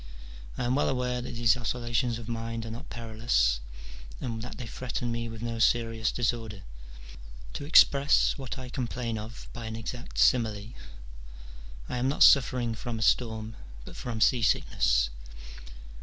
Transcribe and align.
I 0.57 0.63
am 0.63 0.73
well 0.73 0.89
aware 0.89 1.21
that 1.21 1.35
these 1.35 1.55
oscillations 1.55 2.17
of 2.17 2.27
mind 2.27 2.65
are 2.65 2.71
not 2.71 2.89
perilous 2.89 3.59
and 4.19 4.41
that 4.41 4.57
they 4.57 4.65
threaten 4.65 5.11
me 5.11 5.29
with 5.29 5.43
no 5.43 5.59
serious 5.59 6.11
disorder: 6.11 6.63
to 7.53 7.65
express 7.65 8.35
what 8.35 8.57
I 8.57 8.69
complain 8.69 9.19
of 9.19 9.47
by 9.53 9.67
an 9.67 9.75
exact 9.75 10.17
simile, 10.17 10.73
I 11.87 11.97
am 11.97 12.07
not 12.09 12.23
suffering 12.23 12.73
from 12.73 12.97
a 12.97 13.03
storm, 13.03 13.55
but 13.85 13.95
from 13.95 14.21
sea 14.21 14.41
sickness. 14.41 15.11